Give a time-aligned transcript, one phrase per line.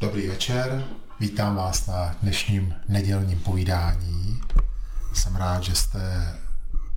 [0.00, 0.84] Dobrý večer,
[1.20, 4.40] vítám vás na dnešním nedělním povídání.
[5.14, 6.32] Jsem rád, že jste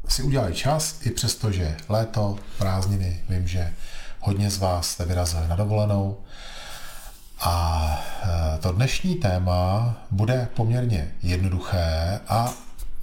[0.07, 3.73] si udělali čas, i přesto, že léto, prázdniny, vím, že
[4.19, 6.17] hodně z vás jste vyrazili na dovolenou.
[7.39, 7.85] A
[8.23, 12.53] e, to dnešní téma bude poměrně jednoduché a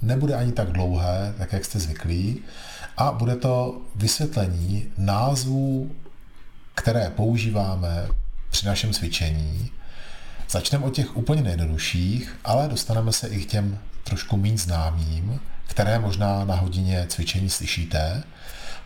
[0.01, 2.41] nebude ani tak dlouhé, tak jak jste zvyklí,
[2.97, 5.91] a bude to vysvětlení názvů,
[6.75, 8.07] které používáme
[8.49, 9.71] při našem cvičení.
[10.49, 15.99] Začneme od těch úplně nejjednodušších, ale dostaneme se i k těm trošku méně známým, které
[15.99, 18.23] možná na hodině cvičení slyšíte.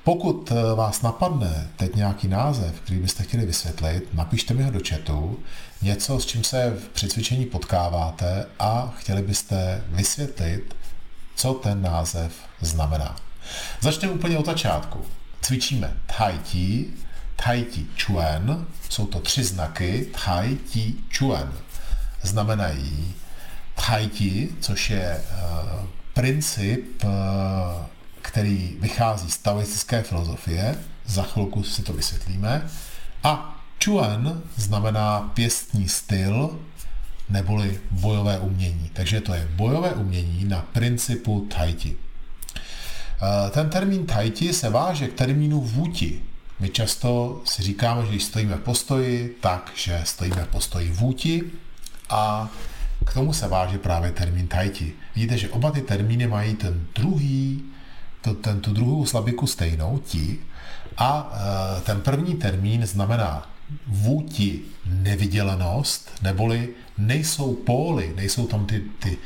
[0.03, 4.79] Pokud eh, vás napadne teď nějaký název, který byste chtěli vysvětlit, napište mi ho do
[4.89, 5.39] chatu,
[5.81, 10.75] něco, s čím se při cvičení potkáváte a chtěli byste vysvětlit,
[11.35, 13.15] co ten název znamená.
[13.81, 15.05] Začneme úplně od začátku.
[15.41, 16.87] Cvičíme Tai Chi,
[17.35, 21.53] Tai Chi Chuan, jsou to tři znaky Tai Chi Chuan.
[22.21, 23.13] Znamenají
[23.87, 27.09] Tai Chi, což je uh, princip, uh,
[28.21, 32.67] který vychází z taoistické filozofie, za chvilku si to vysvětlíme,
[33.23, 36.59] a Chuan znamená pěstní styl,
[37.29, 38.89] neboli bojové umění.
[38.93, 41.95] Takže to je bojové umění na principu Tai Chi.
[43.21, 46.21] Eh, ten termín Tai Chi se váže k termínu Wuti.
[46.61, 51.43] My často si říkáme, že když stojíme v postoji, tak, že stojíme v postoji Wuti
[52.09, 52.49] a
[53.05, 54.93] k tomu se váže právě termín Tai Chi.
[55.15, 57.63] Vidíte, že oba ty termíny mají ten druhý,
[58.21, 60.39] to, ten, tu druhou slabiku stejnou, ti,
[60.97, 63.49] a e, ten první termín znamená
[63.87, 69.17] vůti nevydělenost, neboli nejsou póly, nejsou tam ty, ty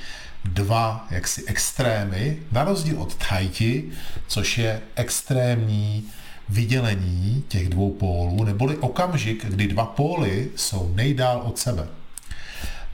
[0.46, 3.92] dva jaksi extrémy, na rozdíl od tajti,
[4.28, 6.12] což je extrémní
[6.50, 11.88] vydělení těch dvou pólů, neboli okamžik, kdy dva póly jsou nejdál od sebe.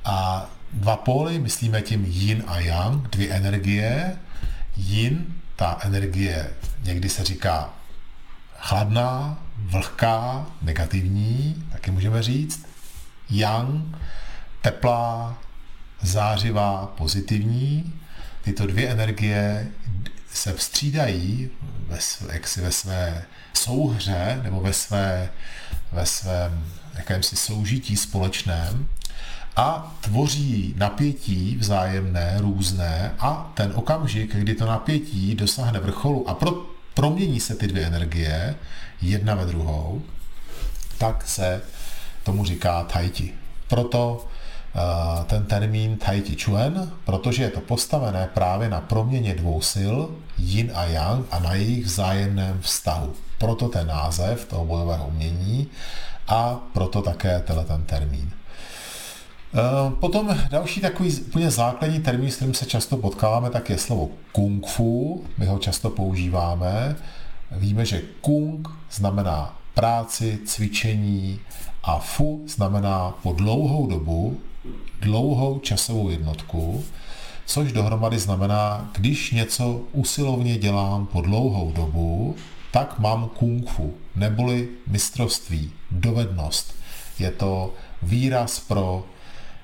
[0.06, 4.18] A dva póly myslíme tím yin a yang, dvě energie.
[4.78, 6.50] Yin, ta energie
[6.84, 7.74] někdy se říká
[8.62, 12.66] chladná, vlhká, negativní, taky můžeme říct.
[13.30, 13.98] Yang,
[14.62, 15.38] teplá,
[16.02, 17.94] zářivá, pozitivní.
[18.42, 19.68] Tyto dvě energie
[20.34, 21.50] se vstřídají
[21.88, 22.00] ve,
[22.34, 25.30] jaksi ve své souhře nebo ve, své,
[25.92, 26.66] ve svém
[26.96, 28.88] jakémsi soužití společném
[29.56, 36.52] a tvoří napětí vzájemné, různé a ten okamžik, kdy to napětí dosáhne vrcholu a pro,
[36.94, 38.56] promění se ty dvě energie,
[39.02, 40.02] jedna ve druhou,
[40.98, 41.62] tak se
[42.24, 43.34] tomu říká tajti.
[43.68, 44.28] Proto
[44.76, 49.96] uh, ten termín tajti chuen, protože je to postavené právě na proměně dvou sil,
[50.38, 53.14] yin a yang, a na jejich vzájemném vztahu.
[53.38, 55.68] Proto ten název toho bojového umění
[56.28, 58.32] a proto také tenhle ten termín.
[59.54, 64.10] Eh, potom další takový úplně základní termín, s kterým se často potkáváme, tak je slovo
[64.32, 65.24] kung fu.
[65.38, 66.96] My ho často používáme.
[67.52, 71.40] Víme, že kung znamená práci, cvičení
[71.84, 74.40] a fu znamená po dlouhou dobu,
[75.02, 76.84] dlouhou časovou jednotku,
[77.52, 82.36] což dohromady znamená, když něco usilovně dělám po dlouhou dobu,
[82.72, 86.76] tak mám kung fu, neboli mistrovství, dovednost.
[87.20, 87.74] Je to
[88.04, 89.06] výraz pro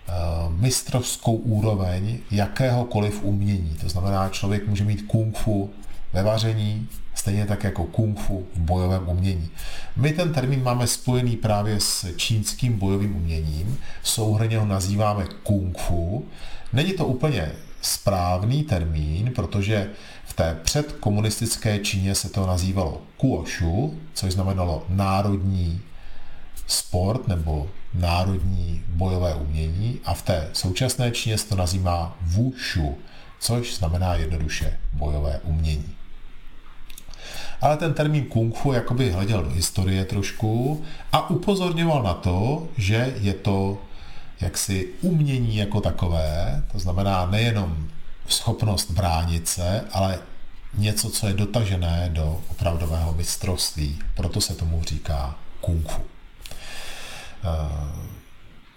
[0.09, 3.75] Eh, mistrovskou úroveň jakéhokoliv umění.
[3.81, 5.69] To znamená, člověk může mít kung fu
[6.13, 9.49] ve vaření, stejně tak jako kung fu v bojovém umění.
[9.95, 16.25] My ten termín máme spojený právě s čínským bojovým uměním, souhrně ho nazýváme kung fu.
[16.73, 17.51] Není to úplně
[17.81, 19.89] správný termín, protože
[20.25, 25.81] v té předkomunistické Číně se to nazývalo kuoshu, což znamenalo národní
[26.67, 32.97] sport nebo národní bojové umění a v té současné Číně se to nazývá Wushu,
[33.39, 35.95] což znamená jednoduše bojové umění.
[37.61, 43.13] Ale ten termín kung fu jakoby hleděl do historie trošku a upozorňoval na to, že
[43.21, 43.77] je to
[44.41, 47.87] jaksi umění jako takové, to znamená nejenom
[48.27, 50.19] schopnost bránit se, ale
[50.73, 53.99] něco, co je dotažené do opravdového mistrovství.
[54.15, 56.01] Proto se tomu říká kung fu.
[57.43, 58.07] Eh,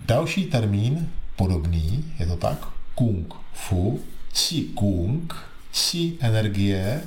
[0.01, 4.01] další termín podobný, je to tak, kung fu,
[4.33, 5.35] qi kung,
[5.72, 7.00] qi energie,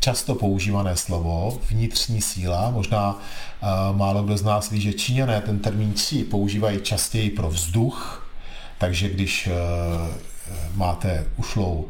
[0.00, 2.70] často používané slovo, vnitřní síla.
[2.70, 7.50] Možná uh, málo kdo z nás ví, že Číňané ten termín qi používají častěji pro
[7.50, 8.26] vzduch,
[8.78, 9.52] takže když uh,
[10.74, 11.88] máte ušlou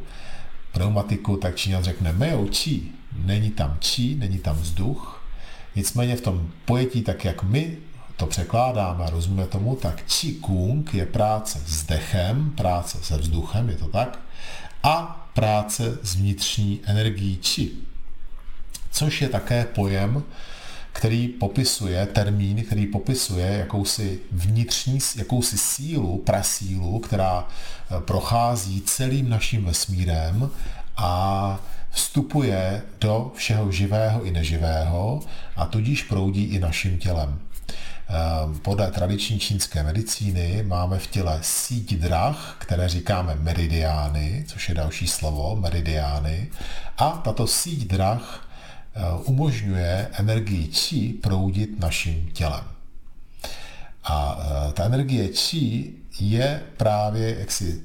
[0.73, 2.83] pneumatiku, tak Číňan řekne meo qi,
[3.25, 5.23] není tam qi, není tam vzduch.
[5.77, 7.77] Nicméně v tom pojetí, tak jak my
[8.17, 13.77] to překládáme a rozumíme tomu, tak Qigong je práce s dechem, práce se vzduchem, je
[13.77, 14.19] to tak,
[14.83, 17.71] a práce s vnitřní energií Qi,
[18.91, 20.25] což je také pojem,
[20.93, 29.65] který popisuje, termín, který popisuje jakousi vnitřní, jakousi sílu, prasílu, která eh, prochází celým naším
[29.65, 30.51] vesmírem
[30.97, 31.61] a
[31.91, 35.21] vstupuje do všeho živého i neživého
[35.57, 37.39] a tudíž proudí i naším tělem.
[38.11, 44.75] Ehm, podle tradiční čínské medicíny máme v těle síť drah, které říkáme meridiány, což je
[44.75, 46.51] další slovo, meridiány.
[46.99, 48.49] A tato síť drah
[48.95, 52.65] eh, umožňuje energii čí proudit naším tělem.
[54.05, 57.83] A eh, ta energie čí je právě jaksi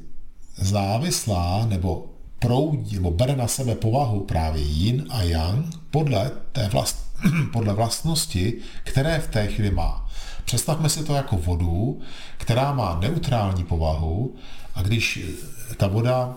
[0.58, 2.06] závislá nebo
[2.40, 7.06] proudí, nebo bere na sebe povahu právě yin a yang podle, té vlast,
[7.54, 10.05] podle vlastnosti, které v té chvíli má.
[10.46, 12.00] Představme si to jako vodu,
[12.38, 14.36] která má neutrální povahu
[14.76, 15.20] a když
[15.78, 16.36] ta voda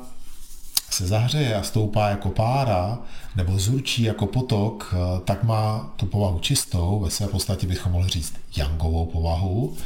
[0.90, 2.98] se zahřeje a stoupá jako pára
[3.36, 4.94] nebo zurčí jako potok,
[5.24, 9.76] tak má tu povahu čistou, ve své podstatě bychom mohli říct yangovou povahu.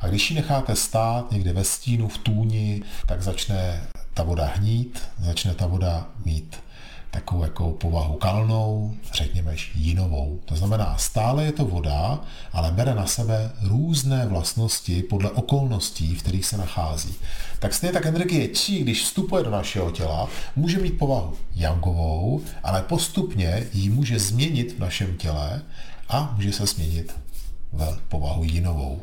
[0.00, 5.02] A když ji necháte stát někde ve stínu, v tůni, tak začne ta voda hnít,
[5.18, 6.56] začne ta voda mít
[7.12, 10.40] takovou jako povahu kalnou, řekněme jinovou.
[10.44, 12.20] To znamená, stále je to voda,
[12.52, 17.14] ale bere na sebe různé vlastnosti podle okolností, v kterých se nachází.
[17.58, 22.82] Tak stejně tak energie čí, když vstupuje do našeho těla, může mít povahu yangovou, ale
[22.82, 25.62] postupně ji může změnit v našem těle
[26.08, 27.14] a může se změnit
[27.72, 29.02] v povahu jinovou.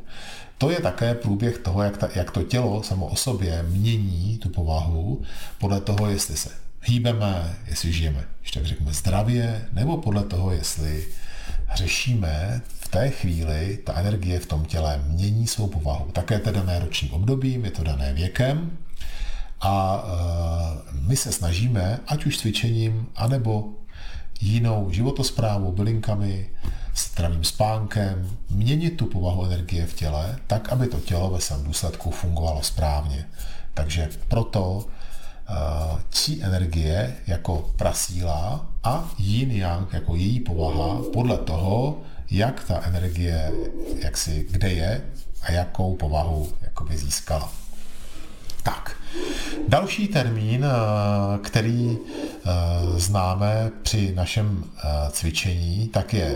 [0.57, 4.49] To je také průběh toho, jak, ta, jak to tělo samo o sobě mění tu
[4.49, 5.21] povahu
[5.59, 11.07] podle toho, jestli se hýbeme, jestli žijeme, když tak řekněme, zdravě, nebo podle toho, jestli
[11.75, 16.11] řešíme v té chvíli, ta energie v tom těle mění svou povahu.
[16.11, 18.71] Také to dané ročním obdobím, je to dané věkem
[19.61, 23.69] a e, my se snažíme, ať už cvičením, anebo
[24.41, 26.49] jinou životosprávou, bylinkami,
[26.95, 32.11] zdravým spánkem, měnit tu povahu energie v těle, tak, aby to tělo ve svém důsledku
[32.11, 33.25] fungovalo správně.
[33.73, 34.85] Takže proto
[36.09, 42.01] či energie jako prasíla a yin yang jako její povaha podle toho,
[42.31, 43.51] jak ta energie,
[43.95, 45.01] jak si, kde je
[45.41, 47.51] a jakou povahu jakoby získala.
[48.63, 48.95] Tak,
[49.67, 50.65] další termín,
[51.43, 51.97] který
[52.97, 54.63] známe při našem
[55.11, 56.35] cvičení, tak je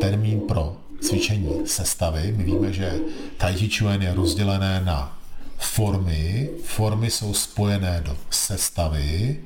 [0.00, 2.34] termín pro cvičení sestavy.
[2.36, 2.98] My víme, že
[3.36, 5.18] Tai Chi Chuan je rozdělené na
[5.62, 6.50] formy.
[6.64, 9.40] Formy jsou spojené do sestavy.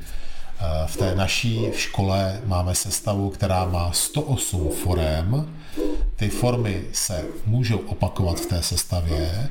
[0.58, 5.54] Eh, v té naší škole máme sestavu, která má 108 forem.
[6.16, 9.50] Ty formy se můžou opakovat v té sestavě,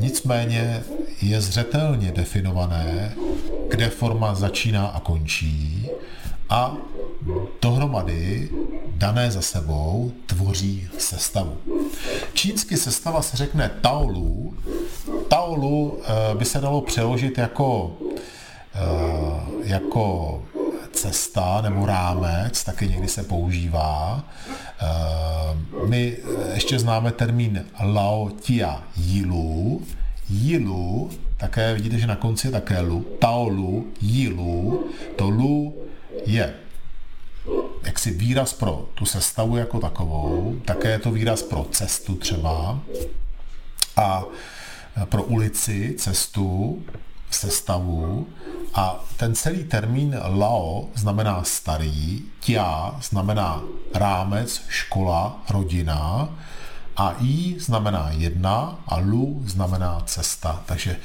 [0.00, 0.82] nicméně
[1.22, 3.14] je zřetelně definované,
[3.70, 5.88] kde forma začíná a končí
[6.48, 6.76] a
[7.62, 8.50] dohromady
[8.86, 11.56] dané za sebou tvoří sestavu.
[12.34, 14.54] Čínsky sestava se řekne Taolu.
[15.28, 17.96] Taolu eh, by se dalo přeložit jako,
[18.74, 18.80] eh,
[19.62, 20.42] jako
[20.92, 24.24] cesta nebo rámec, taky někdy se používá.
[24.80, 24.86] Eh,
[25.86, 26.16] my
[26.54, 29.82] ještě známe termín Lao Tia Yilu.
[30.30, 33.06] Yilu, také vidíte, že na konci je také Lu.
[33.18, 34.84] Taolu, Yilu.
[35.16, 35.74] To Lu
[36.26, 36.54] je
[37.82, 42.80] jaksi výraz pro tu sestavu jako takovou, také je to výraz pro cestu třeba
[43.96, 44.24] a
[45.04, 46.82] pro ulici, cestu,
[47.30, 48.26] sestavu
[48.74, 53.62] a ten celý termín Lao znamená starý, tia znamená
[53.94, 56.28] rámec, škola, rodina
[56.96, 60.62] a i znamená jedna a lu znamená cesta.
[60.66, 60.96] Takže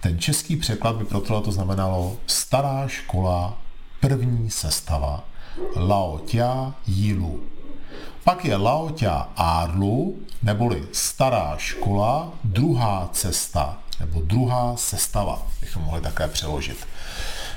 [0.00, 3.58] ten český překlad by pro to znamenalo stará škola,
[4.00, 5.24] první sestava.
[5.76, 7.40] Lao Tia Yilu.
[8.24, 16.00] Pak je Lao Tia Arlu, neboli stará škola, druhá cesta, nebo druhá sestava, bychom mohli
[16.00, 16.86] také přeložit.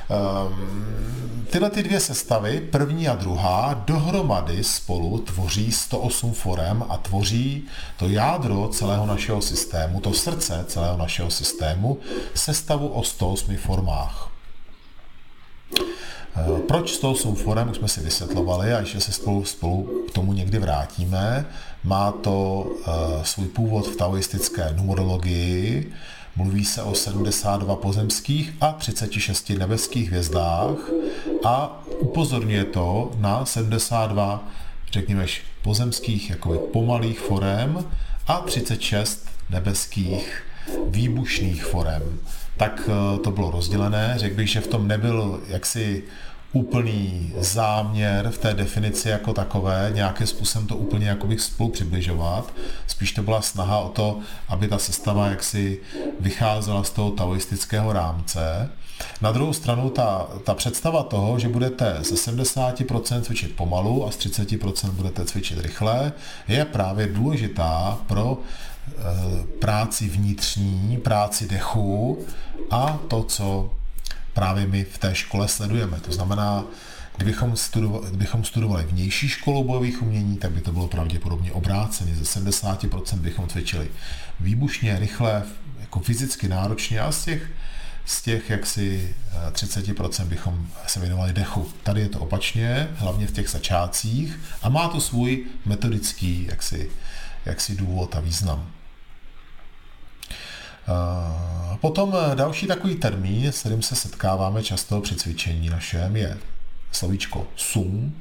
[0.09, 7.63] Um, tyhle ty dvě sestavy, první a druhá, dohromady spolu tvoří 108 forem a tvoří
[7.97, 11.99] to jádro celého našeho systému, to srdce celého našeho systému,
[12.33, 14.26] sestavu o 108 formách.
[16.37, 20.11] Eh, proč toho jsou forem, už jsme si vysvětlovali a ještě se spolu, spolu k
[20.11, 21.45] tomu někdy vrátíme.
[21.83, 25.91] Má to uh, svůj původ v taoistické numerologii,
[26.35, 30.77] mluví se o 72 pozemských a 36 nebeských hvězdách
[31.45, 34.47] a upozorňuje to na 72,
[34.91, 35.25] řekněme,
[35.61, 37.85] pozemských jako pomalých forem
[38.27, 40.43] a 36 nebeských
[40.87, 42.19] výbušných forem.
[42.57, 44.13] Tak eh, to bylo rozdělené.
[44.17, 46.03] Řekl bych, že v tom nebyl jaksi
[46.53, 52.53] úplný záměr v té definici jako takové, nějakým způsobem to úplně jakoby spolu přibližovat.
[52.87, 55.79] Spíš to byla snaha o to, aby ta sestava jaksi
[56.19, 58.69] vycházela z toho taoistického rámce.
[59.21, 64.17] Na druhou stranu ta, ta představa toho, že budete ze 70% cvičit pomalu a z
[64.17, 66.13] 30% budete cvičit rychle,
[66.47, 72.19] je právě důležitá pro e, práci vnitřní, práci dechu
[72.71, 73.69] a to, co
[74.37, 75.99] právě my v té škole sledujeme.
[75.99, 76.63] To znamená,
[77.15, 82.15] kdybychom studovali, kdybychom studovali vnější školu bojových umění, tak by to bylo pravděpodobně obráceně.
[82.15, 83.89] Ze 70% bychom cvičili
[84.39, 85.43] výbušně, rychle,
[85.79, 87.49] jako fyzicky náročně a z těch,
[88.05, 89.15] z těch jaksi
[89.51, 91.71] 30% bychom se věnovali dechu.
[91.83, 96.89] Tady je to opačně, hlavně v těch začátcích a má to svůj metodický jaksi,
[97.45, 98.71] jaksi důvod a význam.
[101.81, 106.37] Potom eh, další takový termín, s kterým se setkáváme často při cvičení našem, je
[106.91, 108.15] slovíčko sum.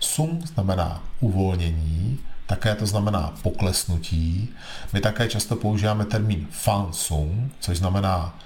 [0.00, 4.48] Sum znamená uvolnění, také to znamená poklesnutí.
[4.92, 8.38] My také často používáme termín fan sum, což znamená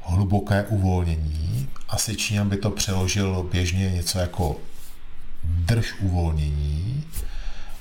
[0.00, 1.68] hluboké uvolnění.
[1.88, 4.56] Asi Číňan by to přeložil běžně něco jako
[5.44, 7.04] drž uvolnění,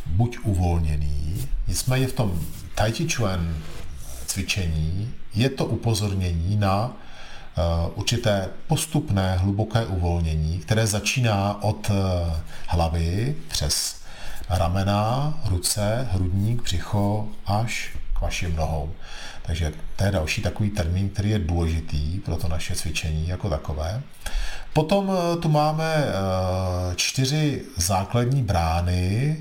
[0.06, 1.48] buď uvolněný.
[1.68, 2.40] Nicméně v tom
[2.76, 3.56] Tai Chi Chuan
[4.38, 7.62] cvičení je to upozornění na eh,
[7.96, 11.94] určité postupné hluboké uvolnění, které začíná od eh,
[12.68, 14.02] hlavy přes
[14.50, 18.92] ramena, ruce, hrudník, břicho až k vašim nohou.
[19.42, 24.02] Takže to je další takový termín, který je důležitý pro to naše cvičení jako takové.
[24.74, 26.06] Potom eh, tu máme
[26.96, 29.38] čtyři základní brány,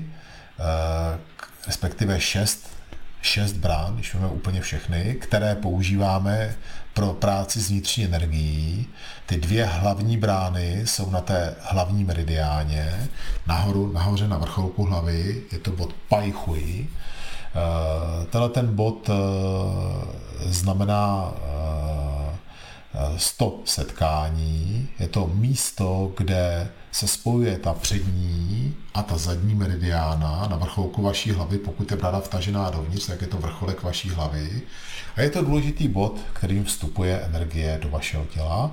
[1.67, 2.76] respektive šest
[3.21, 6.55] šest brán, když máme úplně všechny, které používáme
[6.93, 8.87] pro práci s vnitřní energií.
[9.25, 13.09] Ty dvě hlavní brány jsou na té hlavní meridiáně.
[13.47, 16.87] Nahoru, nahoře na vrcholku hlavy je to bod Pai Hui.
[17.55, 19.13] Eh, tenhle ten bod eh,
[20.45, 24.87] znamená eh, 100 setkání.
[24.99, 31.31] Je to místo, kde se spojuje ta přední a ta zadní meridiána na vrcholku vaší
[31.31, 31.57] hlavy.
[31.57, 34.61] Pokud je brada vtažená dovnitř, tak je to vrcholek vaší hlavy.
[35.15, 38.71] A je to důležitý bod, kterým vstupuje energie do vašeho těla.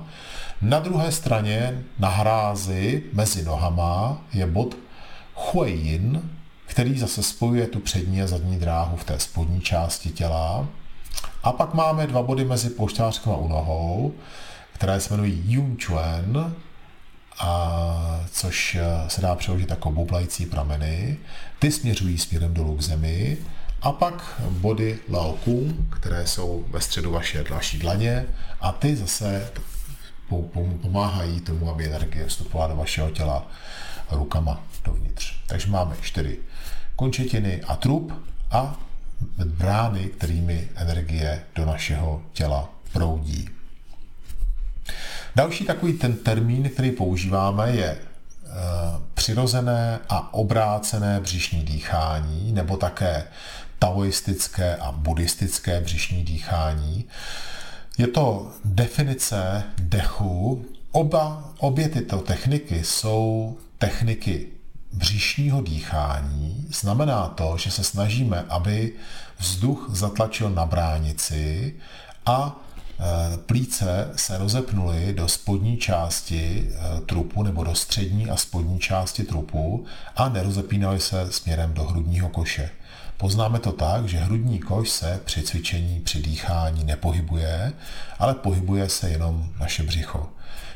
[0.61, 4.77] Na druhé straně, na hrázi mezi nohama, je bod
[5.35, 6.29] Huayin,
[6.65, 10.67] který zase spojuje tu přední a zadní dráhu v té spodní části těla.
[11.43, 14.13] A pak máme dva body mezi poušťářkem a u nohou,
[14.73, 16.55] které se jmenují Yung Chuan,
[17.39, 21.17] a což eh, se dá přeložit jako bublající prameny.
[21.59, 23.37] Ty směřují směrem dolů k zemi.
[23.81, 28.25] A pak body Lao Kung, které jsou ve středu vaše, vaší dlaně
[28.61, 29.51] a ty zase
[30.81, 33.47] pomáhají tomu, aby energie vstupovala do vašeho těla
[34.11, 35.35] rukama dovnitř.
[35.47, 36.39] Takže máme čtyři
[36.95, 38.13] končetiny a trup
[38.51, 38.79] a
[39.45, 43.49] brány, kterými energie do našeho těla proudí.
[45.35, 47.99] Další takový ten termín, který používáme, je e,
[49.13, 53.23] přirozené a obrácené břišní dýchání, nebo také
[53.79, 57.05] taoistické a buddhistické břišní dýchání.
[57.97, 60.65] Je to definice dechu.
[60.91, 64.47] Oba, obě tyto techniky jsou techniky
[64.93, 68.93] břišního dýchání znamená to, že se snažíme, aby
[69.37, 71.75] vzduch zatlačil na bránici
[72.25, 72.64] a
[73.45, 79.85] plíce se rozepnuly do spodní části e, trupu nebo do střední a spodní části trupu
[80.15, 82.69] a nerozepínaly se směrem do hrudního koše.
[83.17, 87.73] Poznáme to tak, že hrudní koš se při cvičení, při dýchání nepohybuje,
[88.19, 90.29] ale pohybuje se jenom naše břicho.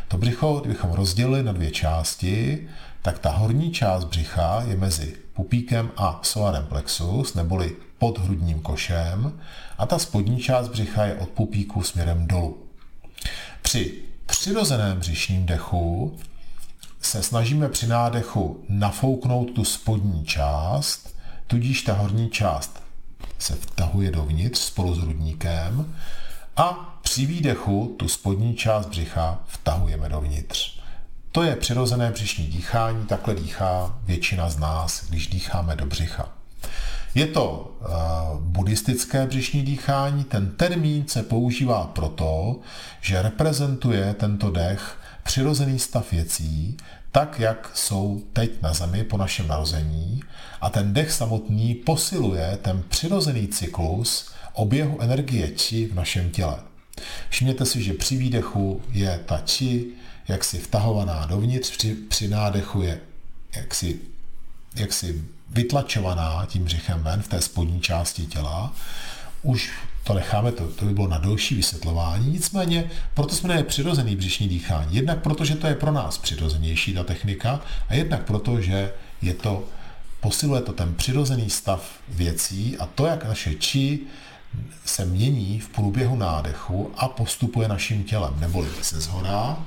[0.08, 2.68] To břicho, kdybychom rozdělili na dvě části,
[3.02, 9.40] tak ta horní část břicha je mezi pupíkem a solarem plexus, neboli pod hrudním košem,
[9.78, 12.58] a ta spodní část břicha je od pupíku směrem dolů.
[13.62, 13.94] Při
[14.26, 16.18] přirozeném břišním dechu
[17.02, 21.16] se snažíme při nádechu nafouknout tu spodní část,
[21.48, 22.84] tudíž ta horní část
[23.38, 25.96] se vtahuje dovnitř spolu s hrudníkem
[26.58, 30.79] a při výdechu tu spodní část břicha vtahujeme dovnitř.
[31.40, 36.30] To je přirozené břišní dýchání, takhle dýchá většina z nás, když dýcháme do břicha.
[37.16, 40.24] Je to uh, buddhistické břišní dýchání.
[40.24, 42.60] Ten termín se používá proto,
[43.02, 46.78] že reprezentuje tento dech přirozený stav věcí,
[47.12, 50.22] tak, jak jsou teď na Zemi po našem narození
[50.62, 56.60] a ten dech samotný posiluje ten přirozený cyklus oběhu energie či v našem těle.
[57.30, 59.99] Všimněte si, že při výdechu je ta či
[60.30, 63.00] jaksi vtahovaná dovnitř, při, při nádechu je
[63.56, 64.00] jaksi,
[64.76, 68.74] jaksi vytlačovaná tím břichem ven v té spodní části těla.
[69.42, 69.72] Už
[70.04, 72.32] to necháme, to, to by bylo na další vysvětlování.
[72.32, 74.96] Nicméně, proto jsme je přirozený břišní dýchání.
[74.96, 79.34] Jednak proto, že to je pro nás přirozenější ta technika a jednak proto, že je
[79.34, 79.64] to,
[80.20, 84.00] posiluje to ten přirozený stav věcí a to, jak naše či
[84.86, 89.66] se mění v průběhu nádechu a postupuje naším tělem, neboli se zhora,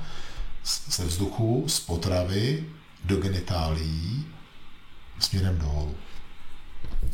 [0.89, 2.63] ze vzduchu, z potravy
[3.05, 4.25] do genitálí
[5.19, 5.95] směrem dolů.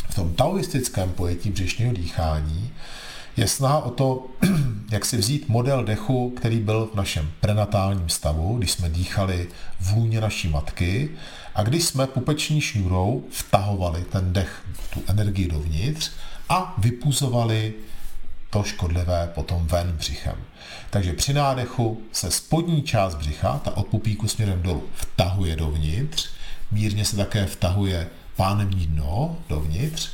[0.09, 2.71] V tom taoistickém pojetí břišního dýchání
[3.37, 4.27] je snaha o to,
[4.91, 9.47] jak si vzít model dechu, který byl v našem prenatálním stavu, když jsme dýchali
[9.79, 11.09] v lůně naší matky
[11.55, 14.61] a když jsme pupeční šňůrou vtahovali ten dech,
[14.93, 16.11] tu energii dovnitř
[16.49, 17.73] a vypuzovali
[18.49, 20.35] to škodlivé potom ven břichem.
[20.89, 26.29] Takže při nádechu se spodní část břicha, ta od pupíku směrem dolů, vtahuje dovnitř,
[26.71, 30.09] mírně se také vtahuje pánemní dno dovnitř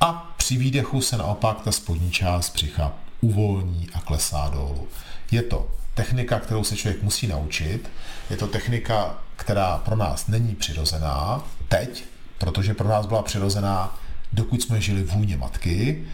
[0.00, 4.88] a při výdechu se naopak ta spodní část břicha uvolní a klesá dolů.
[5.30, 7.90] Je to technika, kterou se člověk musí naučit.
[8.30, 12.04] Je to technika, která pro nás není přirozená teď,
[12.38, 13.98] protože pro nás byla přirozená,
[14.32, 16.04] dokud jsme žili v hůně matky.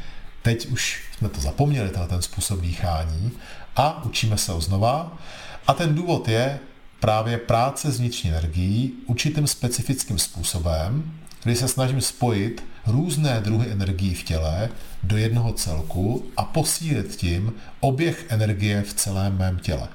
[0.42, 3.32] Teď už jsme to zapomněli, ten způsob dýchání
[3.76, 5.18] a učíme se ho znova.
[5.66, 6.58] A ten důvod je
[7.00, 14.14] právě práce s vnitřní energií určitým specifickým způsobem, kdy se snažím spojit různé druhy energií
[14.14, 14.68] v těle
[15.02, 19.88] do jednoho celku a posílit tím oběh energie v celém mém těle.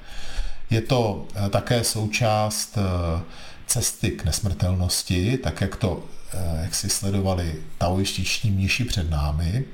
[0.70, 3.22] Je to eh, také součást eh,
[3.68, 9.66] cesty k nesmrtelnosti, tak jak to, eh, jak si sledovali taoističní mniši před námi,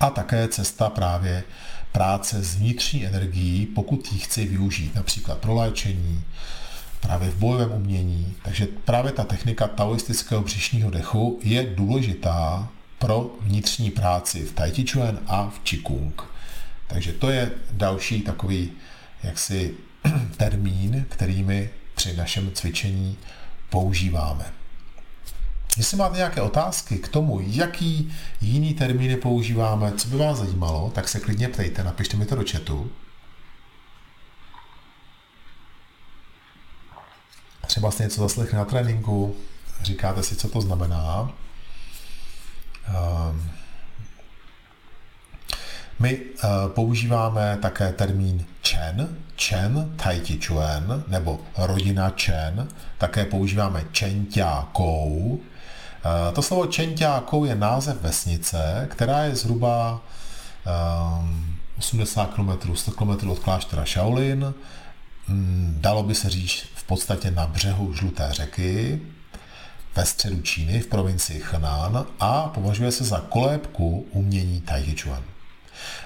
[0.00, 1.44] a také cesta právě
[1.92, 6.24] práce s vnitřní energií, pokud ji chci využít například pro léčení,
[7.00, 8.34] právě v bojovém umění.
[8.42, 12.68] Takže právě ta technika taoistického břišního dechu je důležitá
[12.98, 16.22] pro vnitřní práci v Tai Chi Chuan a v Qigong.
[16.86, 18.72] Takže to je další takový
[19.22, 19.74] jaksi
[20.36, 23.16] termín, který my při našem cvičení
[23.70, 24.44] používáme.
[25.78, 31.08] Jestli máte nějaké otázky k tomu, jaký jiný termíny používáme, co by vás zajímalo, tak
[31.08, 32.90] se klidně ptejte, napište mi to do chatu.
[37.66, 39.36] Třeba jste něco zaslechli na tréninku,
[39.82, 41.32] říkáte si, co to znamená.
[43.30, 43.50] Um,
[45.98, 52.68] my uh, používáme také termín Chen, Chen, Tai Chi Chuan, nebo rodina Chen.
[52.98, 55.40] Také používáme Chen Tia Kou.
[56.08, 60.00] Uh, to slovo Chen Tia Kou je název vesnice, která je zhruba
[61.20, 64.54] um, 80 km, 100 km od kláštera Shaolin.
[65.28, 69.00] Um, dalo by se říct v podstatě na břehu Žluté řeky,
[69.96, 75.22] ve středu Číny v provincii Henan a považuje se za kolébku umění Tai Chuan.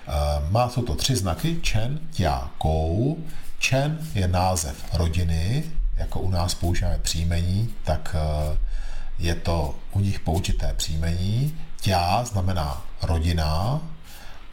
[0.09, 3.19] Eh, má to tři znaky, Chen, Tia, Kou.
[3.61, 5.65] Chen je název rodiny,
[5.97, 8.59] jako u nás používáme příjmení, tak eh,
[9.23, 11.57] je to u nich použité příjmení.
[11.81, 13.81] Tia znamená rodina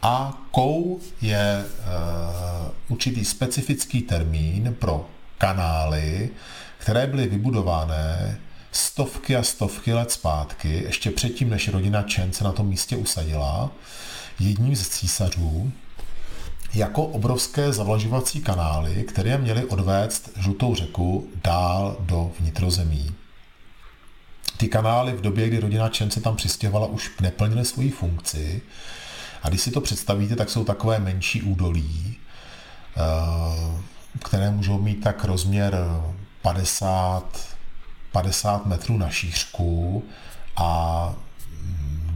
[0.02, 5.06] a kou je uh, určitý specifický termín pro
[5.38, 6.30] kanály,
[6.78, 8.38] které byly vybudované
[8.72, 13.70] stovky a stovky let zpátky, ještě předtím, než rodina Chen se na tom místě usadila
[14.40, 15.72] jedním z císařů
[16.74, 23.14] jako obrovské zavlažovací kanály, které měly odvést žlutou řeku dál do vnitrozemí.
[24.60, 28.62] Ty kanály v době, kdy rodina Čen se tam přistěhovala, už neplnily svoji funkci.
[29.42, 32.16] A když si to představíte, tak jsou takové menší údolí,
[32.96, 33.80] eh,
[34.24, 35.76] které můžou mít tak rozměr
[36.42, 37.56] 50,
[38.12, 40.04] 50 metrů na šířku
[40.56, 41.14] a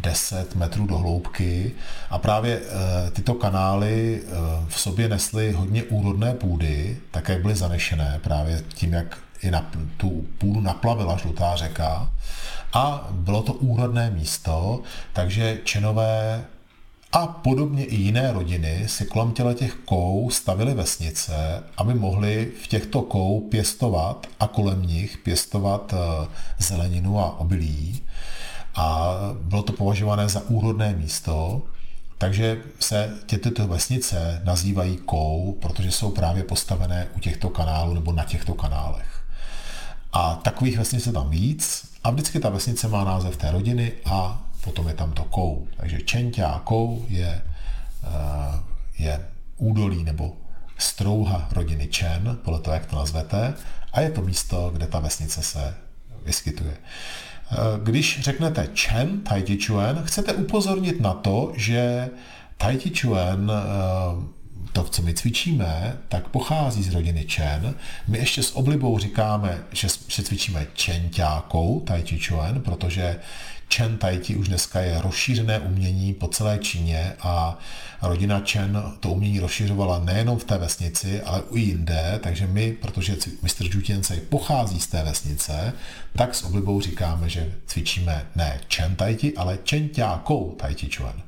[0.05, 1.73] 10 metrů do hloubky.
[2.11, 4.31] A právě eh, tyto kanály eh,
[4.69, 10.25] v sobě nesly hodně úrodné půdy, také byly zanešené právě tím, jak i na tu
[10.39, 12.13] půdu naplavila žlutá řeka.
[12.73, 14.81] A bylo to úrodné místo,
[15.13, 16.45] takže čenové
[17.13, 22.67] a podobně i jiné rodiny si kolem těle těch kou stavily vesnice, aby mohli v
[22.67, 28.03] těchto kou pěstovat a kolem nich pěstovat eh, zeleninu a obilí
[28.75, 31.63] a bylo to považované za úrodné místo.
[32.19, 38.13] Takže se tě, tyto vesnice nazývají kou, protože jsou právě postavené u těchto kanálů nebo
[38.13, 39.25] na těchto kanálech.
[40.13, 44.43] A takových vesnic je tam víc a vždycky ta vesnice má název té rodiny a
[44.65, 45.67] potom je tam to kou.
[45.77, 47.43] Takže Čentia kou je,
[48.05, 48.61] eh,
[48.99, 50.37] je údolí nebo
[50.79, 53.55] strouha rodiny Chen, podle toho, jak to nazvete,
[53.93, 55.75] a je to místo, kde ta vesnice se
[56.25, 56.77] vyskytuje.
[57.83, 62.11] Když řeknete Chen, Tai Chi Chuan, chcete upozornit na to, že
[62.57, 64.35] Tai Chi Chuan, eh,
[64.73, 67.75] to, co my cvičíme, tak pochází z rodiny Chen.
[68.09, 73.21] My ještě s oblibou říkáme, že, že cvičíme Čenťákou Tai Chi Chuan, protože
[73.77, 77.59] Chen Tai Chi už dneska je rozšířené umění po celé Číně a
[78.03, 83.17] rodina Chen to umění rozšiřovala nejenom v té vesnici, ale i jinde, takže my, protože
[83.43, 85.73] mistr Jutiensei pochází z té vesnice,
[86.17, 90.75] tak s oblibou říkáme, že cvičíme ne Chen Tai Chi, ale Chen Tia Kou Tai
[90.75, 91.23] Chi Chuan.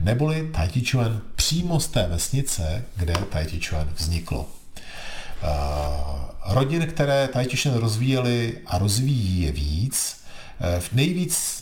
[0.00, 4.40] Neboli Tai Chi Chuan přímo z té vesnice, kde Tai Chi Chuan vzniklo.
[4.40, 4.46] Uh,
[6.54, 10.16] rodin, které Tai Chi Chuan rozvíjeli a rozvíjí je víc.
[10.60, 11.55] Uh, nejvíc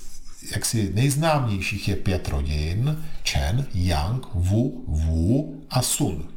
[0.53, 6.29] jaksi nejznámějších je pět rodin, Chen, Yang, Wu, Wu a Sun.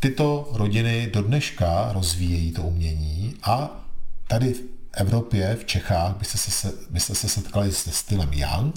[0.00, 3.70] Tyto rodiny do dneška rozvíjejí to umění a
[4.28, 4.60] tady v
[4.92, 8.74] Evropě, v Čechách, byste se, byste se setkali se stylem Yang,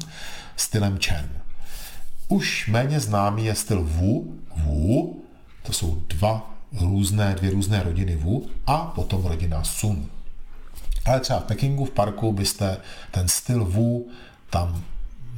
[0.56, 1.30] stylem Chen.
[2.28, 5.24] Už méně známý je styl Wu, Wu,
[5.64, 10.10] to jsou dva různé, dvě různé rodiny Wu a potom rodina Sun.
[11.06, 12.78] Ale třeba v Pekingu v parku byste
[13.12, 14.08] ten styl Wu
[14.56, 14.84] tam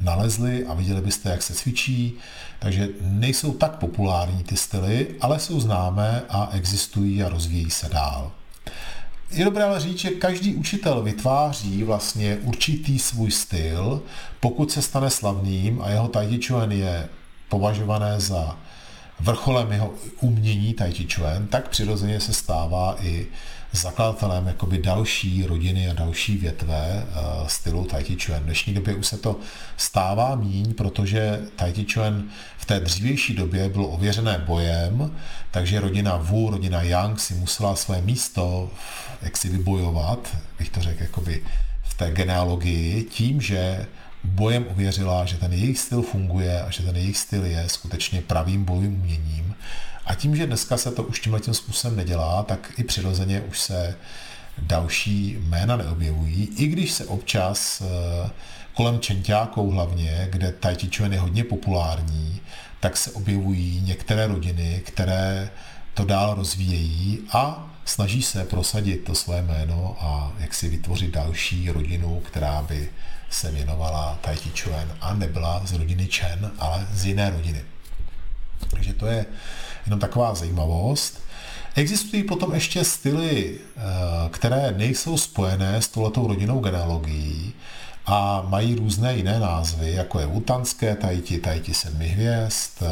[0.01, 2.13] nalezli a viděli byste, jak se cvičí.
[2.59, 8.31] Takže nejsou tak populární ty styly, ale jsou známé a existují a rozvíjí se dál.
[9.31, 14.01] Je dobré ale říct, že každý učitel vytváří vlastně určitý svůj styl,
[14.39, 17.09] pokud se stane slavným a jeho Tai je
[17.49, 18.57] považované za
[19.19, 21.07] vrcholem jeho umění Tai
[21.49, 23.27] tak přirozeně se stává i
[23.71, 28.41] zakladatelem jakoby další rodiny a další větve uh, stylu Tai Chi Chuan.
[28.41, 29.39] V dnešní době už se to
[29.77, 32.23] stává míň, protože Tai Chi Chuan
[32.57, 35.15] v té dřívější době bylo ověřené bojem,
[35.51, 38.71] takže rodina Wu, rodina Yang si musela své místo
[39.21, 41.43] jak si vybojovat, bych to řekl, jakoby
[41.83, 43.85] v té genealogii, tím, že
[44.23, 48.65] bojem ověřila, že ten jejich styl funguje a že ten jejich styl je skutečně pravým
[48.65, 49.55] bojovým uměním.
[50.07, 53.59] A tím, že dneska se to už tímhle tím způsobem nedělá, tak i přirozeně už
[53.59, 53.95] se
[54.57, 58.29] další jména neobjevují, i když se občas eh,
[58.73, 60.53] kolem Čentákou hlavně, kde
[60.97, 62.41] Chuan je hodně populární,
[62.79, 65.49] tak se objevují některé rodiny, které
[65.93, 71.71] to dál rozvíjejí a snaží se prosadit to své jméno a jak si vytvořit další
[71.71, 72.89] rodinu, která by
[73.29, 74.19] se věnovala
[74.61, 77.61] Chuan a nebyla z rodiny Chen, ale z jiné rodiny.
[78.69, 79.25] Takže to je
[79.87, 81.21] jenom taková zajímavost.
[81.75, 83.81] Existují potom ještě styly, eh,
[84.29, 87.53] které nejsou spojené s touhletou rodinnou genealogií
[88.05, 92.87] a mají různé jiné názvy, jako je wutanské tajti, tajti sedmi hvězd eh,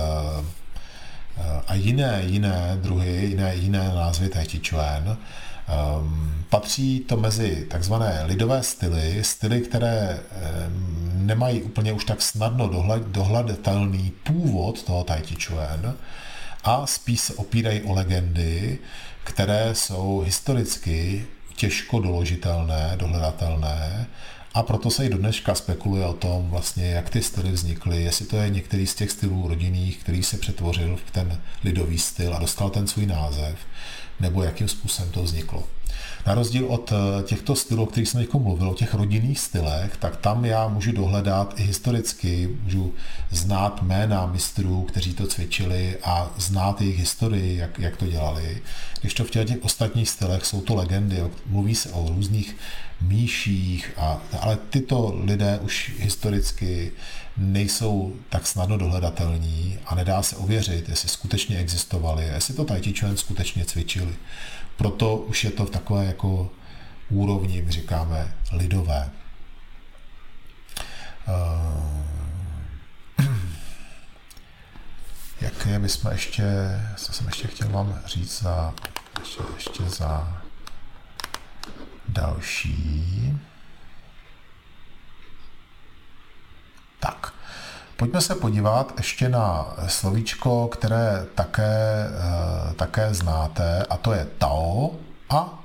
[1.37, 5.17] eh, a jiné, jiné druhy, jiné, jiné názvy tajti člen.
[5.97, 12.67] Um, patří to mezi takzvané lidové styly, styly, které um, nemají úplně už tak snadno
[12.67, 15.95] dohled, dohledatelný původ toho Chi Chuan
[16.65, 18.79] a spíš se opírají o legendy,
[19.23, 21.25] které jsou historicky
[21.55, 24.07] těžko doložitelné, dohledatelné
[24.53, 28.25] a proto se i do dneška spekuluje o tom, vlastně, jak ty styly vznikly, jestli
[28.25, 32.39] to je některý z těch stylů rodinných, který se přetvořil v ten lidový styl a
[32.39, 33.55] dostal ten svůj název,
[34.19, 35.67] nebo jakým způsobem to vzniklo.
[36.25, 39.97] Na rozdíl od eh, těchto stylů, o kterých jsem teď mluvil, o těch rodinných stylech,
[39.97, 42.93] tak tam já můžu dohledat i historicky, můžu
[43.31, 48.61] znát jména mistrů, kteří to cvičili a znát jejich historii, jak, jak to dělali.
[49.01, 52.55] Když to v těch ostatních stylech jsou to legendy, mluví se o různých
[53.01, 56.91] míších, a, ale tyto lidé už historicky
[57.37, 62.65] nejsou tak snadno dohledatelní a nedá se ověřit, jestli skutečně existovali, jestli to
[62.99, 64.15] Chuan skutečně cvičili.
[64.77, 66.51] Proto už je to v takové jako
[67.09, 69.11] úrovni, my říkáme, lidové.
[71.27, 72.05] Uh,
[75.41, 76.43] jaké bychom ještě,
[76.95, 78.73] co jsem ještě chtěl vám říct za,
[79.19, 80.41] ještě, ještě za
[82.07, 83.33] další.
[86.99, 87.33] Tak,
[87.97, 94.91] pojďme se podívat ještě na slovíčko, které také, eh, také znáte, a to je Tao
[95.29, 95.63] a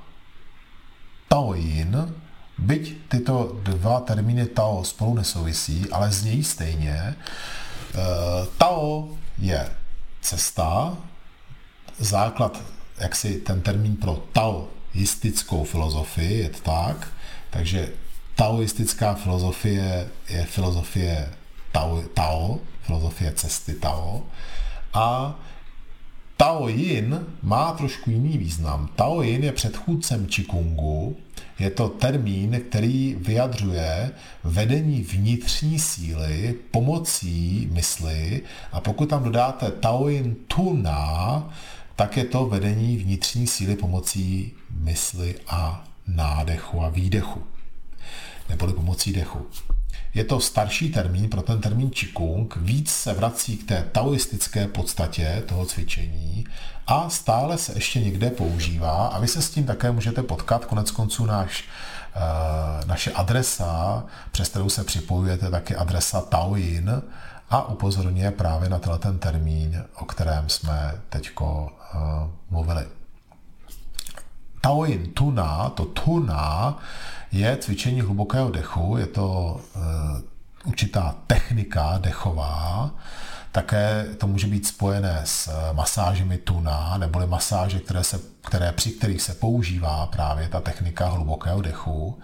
[1.27, 2.15] Taoyin.
[2.57, 7.15] Byť tyto dva termíny Tao spolu nesouvisí, ale znějí stejně.
[8.57, 9.69] Tao je
[10.21, 10.97] cesta,
[11.99, 12.61] základ,
[12.97, 17.07] jak si ten termín pro taoistickou filozofii je tak,
[17.49, 17.89] takže
[18.35, 21.29] taoistická filozofie je filozofie
[21.71, 24.23] Tao, Tao filozofie cesty Tao
[24.93, 25.39] a
[26.37, 28.89] Tao Yin má trošku jiný význam.
[28.95, 31.17] Tao Yin je předchůdcem Qigongu,
[31.59, 34.11] je to termín, který vyjadřuje
[34.43, 41.49] vedení vnitřní síly pomocí mysli a pokud tam dodáte Tao Yin Tuna,
[41.95, 47.43] tak je to vedení vnitřní síly pomocí mysli a nádechu a výdechu,
[48.49, 49.47] neboli pomocí dechu.
[50.13, 55.43] Je to starší termín pro ten termín Qigong, víc se vrací k té taoistické podstatě
[55.47, 56.45] toho cvičení
[56.87, 59.07] a stále se ještě někde používá.
[59.07, 61.63] A vy se s tím také můžete potkat, konec konců náš
[62.15, 67.01] eh, naše adresa, přes kterou se připojujete, taky adresa Taoyin.
[67.49, 71.49] A upozorňuje právě na tenhle ten termín, o kterém jsme teď uh,
[72.49, 72.85] mluvili.
[74.61, 76.77] Taoyin tuna, to tuna
[77.31, 79.81] je cvičení hlubokého dechu, je to uh,
[80.63, 82.91] určitá technika dechová,
[83.51, 88.91] také to může být spojené s eh, masážemi tuna, neboli masáže, které, se, které, při
[88.91, 92.19] kterých se používá právě ta technika hlubokého dechu.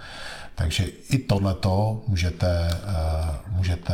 [0.56, 3.94] Takže i tohleto můžete, uh, můžete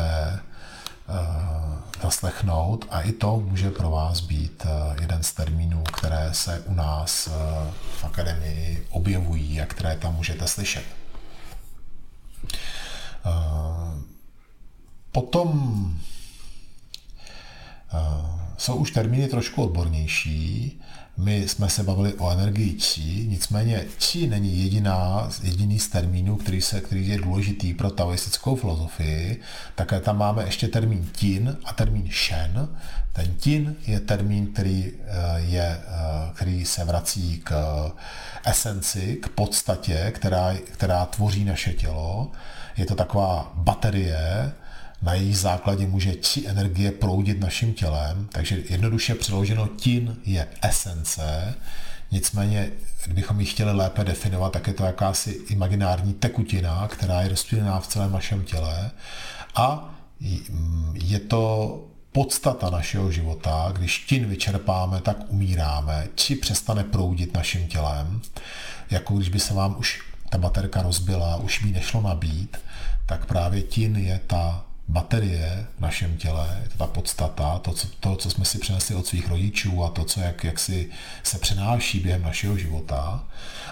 [2.04, 4.66] zaslechnout a i to může pro vás být
[5.02, 7.30] jeden z termínů, které se u nás
[7.98, 11.03] v akademii objevují a které tam můžete slyšet.
[15.14, 15.50] Potom
[18.58, 20.80] jsou už termíny trošku odbornější.
[21.18, 26.62] My jsme se bavili o energii či, nicméně či není jediná, jediný z termínů, který,
[26.62, 29.42] se, který je důležitý pro taoistickou filozofii.
[29.76, 32.70] Také tam máme ještě termín tin a termín shen.
[33.14, 37.54] Ten tin je termín, který, eh, je, eh, který se vrací k
[38.46, 42.32] esenci, k podstatě, která, která tvoří naše tělo.
[42.78, 44.54] Je to taková baterie,
[45.04, 51.56] na její základě může či energie proudit naším tělem, takže jednoduše přeloženo tin je esence,
[52.12, 52.72] nicméně
[53.06, 57.88] kdybychom ji chtěli lépe definovat, tak je to jakási imaginární tekutina, která je rozptýlená v
[57.88, 58.92] celém našem těle.
[59.56, 59.96] A
[60.94, 68.22] je to podstata našeho života, když tin vyčerpáme, tak umíráme, či přestane proudit naším tělem,
[68.92, 72.58] jako když by se vám už ta baterka rozbila, už by nešlo nabít,
[73.06, 77.88] tak právě tin je ta baterie v našem těle, je to ta podstata, to co,
[78.00, 80.90] to, co jsme si přinesli od svých rodičů a to, co jak, jak si
[81.24, 83.24] se přenáší během našeho života.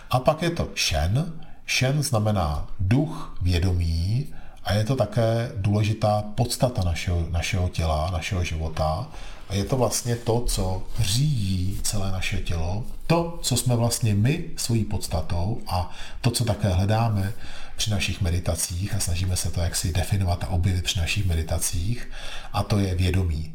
[0.10, 1.34] A pak je to shen.
[1.67, 4.28] Shen znamená duch, vědomí
[4.63, 9.08] a je to také důležitá podstata našeho, našeho těla, našeho života.
[9.50, 14.45] A je to vlastně to, co řídí celé naše tělo, to, co jsme vlastně my
[14.58, 17.34] svojí podstatou a to, co také hledáme
[17.82, 22.10] při našich meditacích a snažíme se to jaksi definovat a objevit při našich meditacích
[22.54, 23.54] a to je vědomí.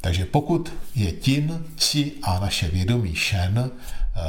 [0.00, 4.20] Takže pokud je tin, či a naše vědomí šen eh,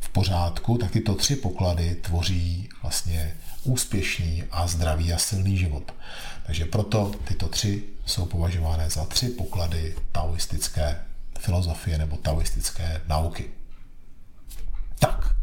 [0.00, 5.94] v pořádku, tak tyto tři poklady tvoří vlastně úspěšný a zdravý a silný život.
[6.46, 11.00] Takže proto tyto tři jsou považované za tři poklady taoistické
[11.38, 13.44] filozofie nebo taoistické nauky.
[14.98, 15.37] Tak,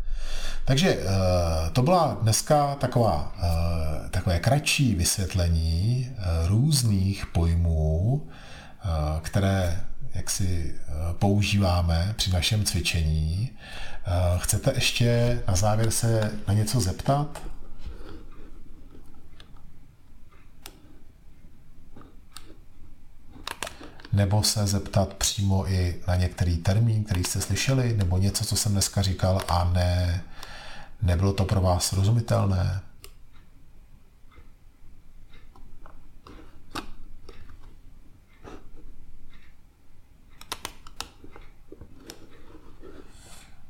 [0.65, 8.27] takže eh, to byla dneska taková, eh, takové kratší vysvětlení eh, různých pojmů,
[9.21, 9.81] které
[10.13, 10.75] jak si
[11.19, 13.49] používáme při našem cvičení.
[14.37, 17.41] Chcete ještě na závěr se na něco zeptat?
[24.13, 28.71] Nebo se zeptat přímo i na některý termín, který jste slyšeli, nebo něco, co jsem
[28.71, 30.23] dneska říkal a ne,
[31.05, 32.81] Nebylo to pro vás rozumitelné?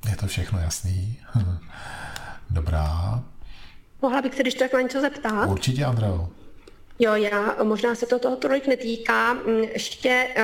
[0.10, 1.20] Je to všechno jasný?
[2.50, 3.24] Dobrá.
[4.02, 5.50] Mohla bych se když tak na něco zeptat?
[5.50, 6.30] Určitě, Andreo.
[7.00, 9.34] Jo, já možná se to toho tolik netýká.
[9.34, 10.44] Mm, ještě uh,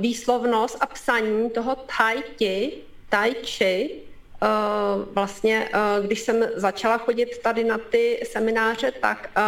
[0.00, 2.72] výslovnost a psaní toho tai chi,
[3.08, 4.05] tai chi,
[5.14, 9.40] vlastně, eh, když jsem začala chodit tady na ty semináře, tak eh,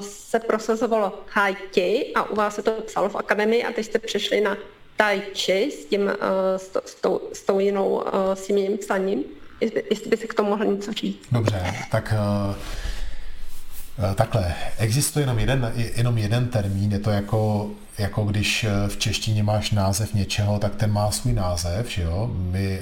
[0.00, 3.98] se prosazovalo Tai Chi a u vás se to psalo v akademii a teď jste
[3.98, 4.56] přešli na
[4.96, 6.10] Tai Chi s, tím,
[6.56, 9.24] s, to, s, tou, s tou jinou, s tím jiným psaním.
[9.90, 11.18] Jestli, by se k tomu mohl něco říct.
[11.32, 12.14] Dobře, tak
[13.98, 18.96] Eh, takhle, existuje jenom jeden, jenom jeden termín, je to jako, jako když eh, v
[18.96, 22.30] češtině máš název něčeho, tak ten má svůj název, že jo?
[22.32, 22.80] My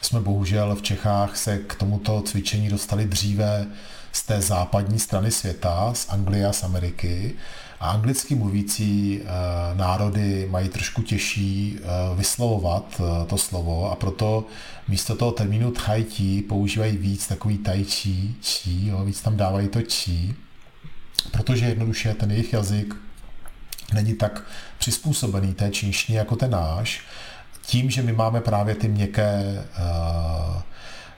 [0.00, 3.66] jsme bohužel v Čechách se k tomuto cvičení dostali dříve
[4.12, 7.34] z té západní strany světa, z Anglie a z Ameriky.
[7.80, 13.90] A anglicky mluvící uh, národy mají trošku těžší uh, vyslovovat uh, to slovo.
[13.92, 14.44] A proto
[14.88, 16.04] místo toho termínu tai
[16.48, 20.34] používají víc takový tai chi, chi jo, víc tam dávají to chi,
[21.30, 22.94] protože jednoduše ten jejich jazyk
[23.94, 24.42] není tak
[24.78, 27.00] přizpůsobený té čínštině jako ten náš,
[27.68, 30.62] tím, že my máme právě ty měkké uh,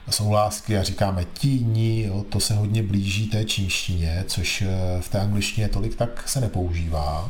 [0.09, 4.63] soulásky a říkáme ti, ní, jo, to se hodně blíží té čínštině, což
[4.99, 7.29] v té angličtině tolik tak se nepoužívá.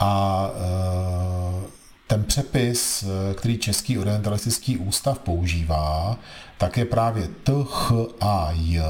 [0.00, 1.62] A uh,
[2.06, 6.16] ten přepis, který Český orientalistický ústav používá,
[6.58, 8.82] tak je právě t, ch, a, j,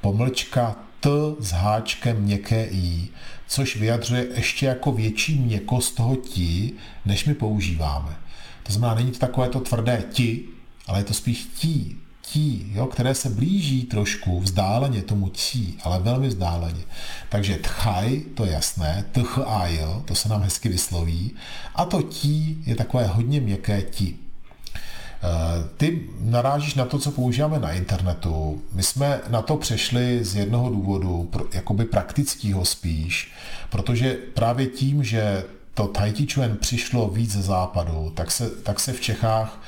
[0.00, 3.08] pomlčka t s háčkem měkké i,
[3.48, 6.72] což vyjadřuje ještě jako větší měkost toho ti,
[7.04, 8.16] než my používáme.
[8.62, 10.44] To znamená, není to takové to tvrdé ti,
[10.86, 11.96] ale je to spíš tí,
[12.32, 16.82] tí, jo, které se blíží trošku vzdáleně tomu tí, ale velmi vzdáleně.
[17.28, 19.04] Takže tchaj, to je jasné,
[19.66, 21.32] jo, to se nám hezky vysloví,
[21.74, 24.27] a to tí je takové hodně měkké tí.
[25.22, 28.62] Eh, ty narážíš na to, co používáme na internetu.
[28.72, 33.32] My jsme na to přešli z jednoho důvodu, jakoby praktického spíš,
[33.70, 38.80] protože právě tím, že to Tai Chi Chuan přišlo víc ze západu, tak se, tak
[38.80, 39.60] se v Čechách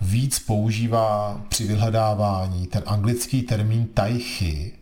[0.00, 4.72] víc používá při vyhledávání ten anglický termín Tai Chi,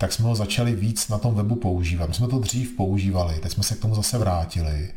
[0.00, 2.08] tak jsme ho začali víc na tom webu používat.
[2.08, 4.90] My jsme to dřív používali, teď jsme se k tomu zase vrátili.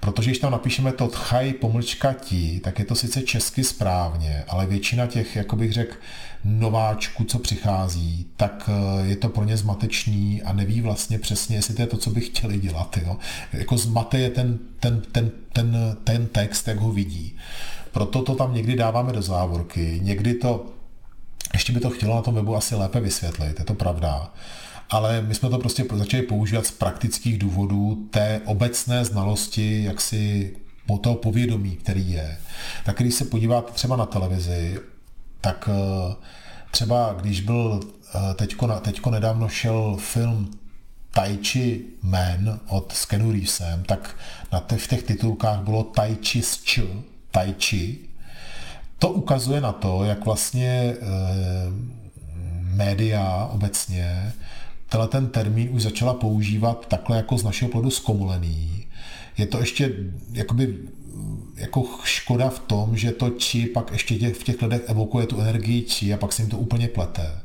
[0.00, 4.66] Protože když tam napíšeme to tchaj pomlčka ti, tak je to sice česky správně, ale
[4.66, 5.96] většina těch, jako bych řekl,
[6.44, 11.74] nováčků, co přichází, tak eh, je to pro ně zmatečný a neví vlastně přesně, jestli
[11.74, 12.98] to je to, co by chtěli dělat.
[13.06, 13.16] Jo.
[13.52, 17.36] Jako zmate je ten, ten, ten, ten, ten text, jak ho vidí.
[17.92, 20.66] Proto to tam někdy dáváme do závorky, někdy to
[21.52, 24.32] ještě by to chtělo na tom webu asi lépe vysvětlit, je to pravda.
[24.90, 30.56] Ale my jsme to prostě začali používat z praktických důvodů té obecné znalosti, jak si
[30.86, 32.38] po toho povědomí, který je.
[32.84, 34.80] Tak když se podíváte třeba na televizi,
[35.40, 36.14] tak eh,
[36.70, 37.80] třeba když byl
[38.14, 40.50] eh, teďko, teďko nedávno šel film
[41.10, 44.16] Tai Chi Man od Skenu Reevesem, tak
[44.52, 46.82] na těch, v těch titulkách bylo Tai Chi s Č,
[47.30, 47.98] Tai Chi,
[49.00, 50.96] to ukazuje na to, jak vlastně e,
[52.76, 54.32] média obecně
[54.88, 58.86] tenhle ten termín už začala používat takhle jako z našeho plodu zkomulený.
[59.38, 59.94] Je to ještě
[60.32, 60.78] jakoby
[61.56, 65.82] jako škoda v tom, že to či pak ještě v těch lidech evokuje tu energii
[65.82, 67.40] či a pak se jim to úplně plete.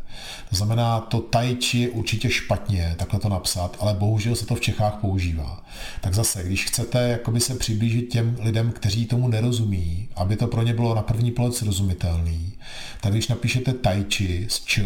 [0.49, 4.55] To znamená, to tai chi je určitě špatně takhle to napsat, ale bohužel se to
[4.55, 5.63] v Čechách používá.
[6.01, 10.63] Tak zase, když chcete jakoby se přiblížit těm lidem, kteří tomu nerozumí, aby to pro
[10.63, 12.53] ně bylo na první pohled srozumitelný,
[13.01, 14.85] tak když napíšete tai chi s č,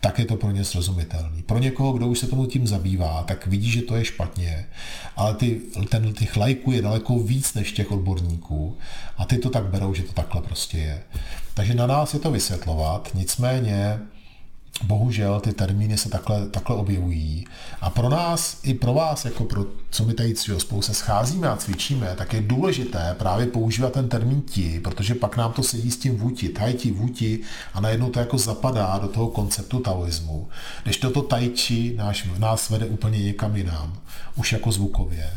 [0.00, 1.42] tak je to pro ně srozumitelný.
[1.42, 4.66] Pro někoho, kdo už se tomu tím zabývá, tak vidí, že to je špatně,
[5.16, 8.76] ale ty, ten, těch lajků je daleko víc než těch odborníků
[9.16, 11.02] a ty to tak berou, že to takhle prostě je.
[11.54, 13.98] Takže na nás je to vysvětlovat, nicméně
[14.82, 17.46] bohužel ty termíny se takhle, takhle objevují.
[17.80, 21.56] A pro nás, i pro vás, jako pro co my tady spolu se scházíme a
[21.56, 25.96] cvičíme, tak je důležité právě používat ten termín ti, protože pak nám to sedí s
[25.96, 27.40] tím vůti, tai chi, vůti
[27.74, 30.48] a najednou to jako zapadá do toho konceptu taoismu.
[30.82, 33.98] Když toto tai chi náš, v nás vede úplně někam jinam,
[34.36, 35.30] už jako zvukově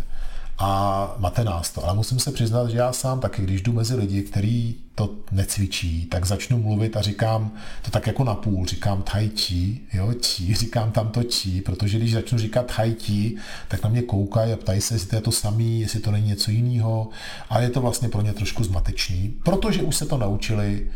[0.58, 1.84] a máte nás to.
[1.84, 6.06] Ale musím se přiznat, že já sám taky, když jdu mezi lidi, kteří to necvičí,
[6.06, 10.54] tak začnu mluvit a říkám to tak jako na půl, říkám tai chi, jo, chi,
[10.56, 13.38] říkám tam to chi, protože když začnu říkat tai chi,
[13.68, 16.28] tak na mě koukají a ptají se, jestli to je to samý, jestli to není
[16.28, 17.10] něco jiného
[17.50, 20.90] a je to vlastně pro ně trošku zmatečný, protože už se to naučili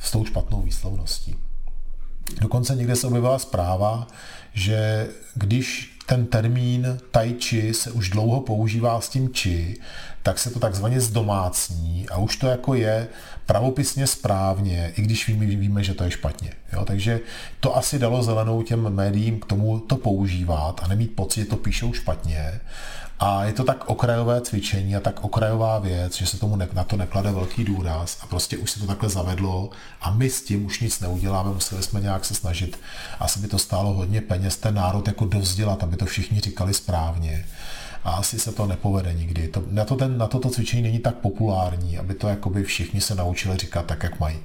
[0.00, 1.36] s tou špatnou výslovností.
[2.40, 4.06] Dokonce někde se objevila zpráva,
[4.54, 9.80] že když ten termín tai chi se už dlouho používá s tím chi,
[10.22, 13.08] tak se to takzvaně zdomácní a už to jako je
[13.46, 16.52] pravopisně správně, i když víme, víme že to je špatně.
[16.72, 16.84] Jo?
[16.84, 17.20] Takže
[17.60, 21.56] to asi dalo zelenou těm médiím k tomu to používat a nemít pocit, že to
[21.56, 22.60] píšou špatně.
[23.24, 26.84] A je to tak okrajové cvičení a tak okrajová věc, že se tomu ne, na
[26.84, 30.66] to neklade velký důraz a prostě už se to takhle zavedlo a my s tím
[30.66, 32.80] už nic neuděláme, museli jsme nějak se snažit.
[33.20, 37.44] Asi by to stálo hodně peněz ten národ jako dovzdělat, aby to všichni říkali správně.
[38.04, 39.48] A asi se to nepovede nikdy.
[39.48, 43.14] To, na, to ten, na toto cvičení není tak populární, aby to jakoby všichni se
[43.14, 44.38] naučili říkat tak, jak mají.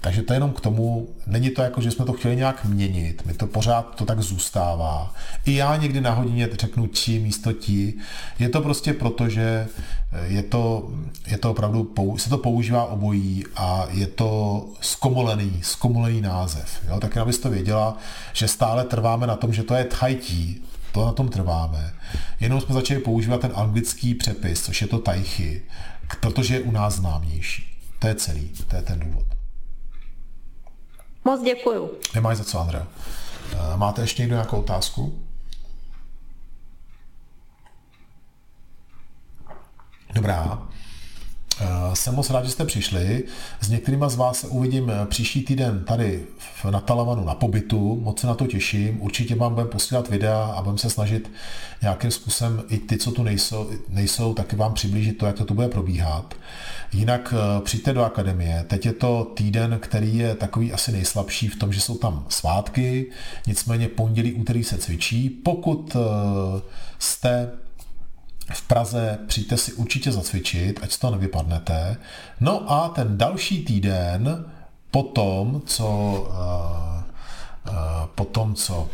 [0.00, 3.22] Takže to je jenom k tomu, není to jako, že jsme to chtěli nějak měnit,
[3.26, 5.14] my to pořád to tak zůstává.
[5.44, 7.94] I já někdy na hodině řeknu ti místo ti.
[8.38, 9.68] Je to prostě proto, že
[10.26, 10.90] je to,
[11.26, 16.80] je to opravdu, se to používá obojí a je to zkomolený, zkomolený název.
[16.88, 17.00] Jo?
[17.00, 17.96] Tak abys to věděla,
[18.32, 20.62] že stále trváme na tom, že to je tajtí,
[20.94, 21.94] to na tom trváme.
[22.40, 25.62] Jenom jsme začali používat ten anglický přepis, což je to tajchy,
[26.20, 27.78] protože je u nás známější.
[27.98, 29.26] To je celý, to je ten důvod.
[31.24, 31.90] Moc děkuju.
[32.14, 32.86] Nemáš za co, Andrea.
[33.52, 35.22] Eh, máte ještě někdo nějakou otázku?
[40.14, 40.68] Dobrá.
[41.60, 43.24] Eh, jsem moc rád, že jste přišli.
[43.60, 46.26] S některýma z vás se uvidím eh, příští týden tady
[46.70, 48.00] na Talavanu na pobytu.
[48.02, 49.02] Moc se na to těším.
[49.02, 51.30] Určitě vám budeme posílat videa a budeme se snažit
[51.82, 55.54] nějakým způsobem i ty, co tu nejsou, nejsou taky vám přiblížit to, jak to tu
[55.54, 56.34] bude probíhat.
[56.92, 58.64] Jinak eh, přijďte do akademie.
[58.68, 63.10] Teď je to týden, který je takový asi nejslabší v tom, že jsou tam svátky,
[63.46, 65.30] nicméně pondělí, úterý se cvičí.
[65.30, 65.96] Pokud
[66.98, 67.50] jste
[68.52, 71.96] v Praze, přijďte si určitě zacvičit, ať z toho nevypadnete.
[72.40, 74.44] No a ten další týden,
[74.90, 77.76] potom, co, uh, uh,
[78.14, 78.88] potom, co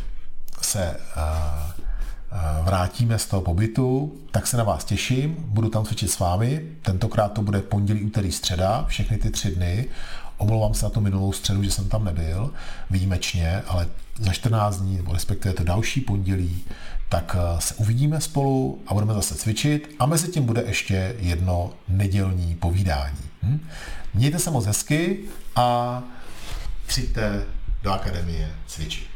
[0.62, 6.18] se uh, vrátíme z toho pobytu, tak se na vás těším, budu tam cvičit s
[6.18, 6.66] vámi.
[6.82, 9.86] Tentokrát to bude pondělí, úterý, středa, všechny ty tři dny.
[10.36, 12.50] Omlouvám se na tu minulou středu, že jsem tam nebyl,
[12.90, 13.88] výjimečně, ale
[14.18, 16.64] za 14 dní, nebo respektive to další pondělí,
[17.10, 21.72] tak eh, se uvidíme spolu a budeme zase cvičit a mezi tím bude ještě jedno
[21.88, 23.18] nedělní povídání.
[23.42, 23.66] Hm?
[24.14, 25.18] Mějte se moc hezky
[25.56, 26.02] a
[26.86, 27.44] přijďte
[27.82, 29.09] do akademie cvičit.